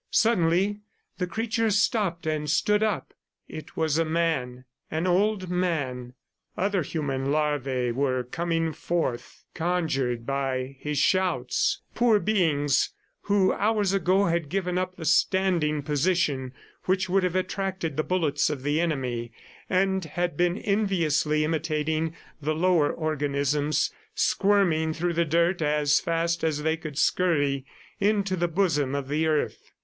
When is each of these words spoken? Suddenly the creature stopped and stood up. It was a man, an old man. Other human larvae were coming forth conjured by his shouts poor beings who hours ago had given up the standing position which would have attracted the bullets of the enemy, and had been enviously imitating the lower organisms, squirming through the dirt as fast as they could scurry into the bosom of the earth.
Suddenly 0.09 0.79
the 1.19 1.27
creature 1.27 1.69
stopped 1.69 2.25
and 2.25 2.49
stood 2.49 2.81
up. 2.81 3.13
It 3.47 3.77
was 3.77 3.99
a 3.99 4.03
man, 4.03 4.65
an 4.89 5.05
old 5.05 5.51
man. 5.51 6.15
Other 6.57 6.81
human 6.81 7.31
larvae 7.31 7.91
were 7.91 8.23
coming 8.23 8.73
forth 8.73 9.45
conjured 9.53 10.25
by 10.25 10.75
his 10.79 10.97
shouts 10.97 11.83
poor 11.93 12.17
beings 12.19 12.89
who 13.29 13.53
hours 13.53 13.93
ago 13.93 14.25
had 14.25 14.49
given 14.49 14.79
up 14.79 14.95
the 14.95 15.05
standing 15.05 15.83
position 15.83 16.51
which 16.85 17.07
would 17.07 17.21
have 17.21 17.35
attracted 17.35 17.95
the 17.95 18.03
bullets 18.03 18.49
of 18.49 18.63
the 18.63 18.81
enemy, 18.81 19.31
and 19.69 20.03
had 20.05 20.35
been 20.35 20.57
enviously 20.57 21.43
imitating 21.43 22.15
the 22.41 22.55
lower 22.55 22.91
organisms, 22.91 23.93
squirming 24.15 24.93
through 24.93 25.13
the 25.13 25.25
dirt 25.25 25.61
as 25.61 25.99
fast 25.99 26.43
as 26.43 26.63
they 26.63 26.75
could 26.75 26.97
scurry 26.97 27.67
into 27.99 28.35
the 28.35 28.47
bosom 28.47 28.95
of 28.95 29.07
the 29.07 29.27
earth. 29.27 29.69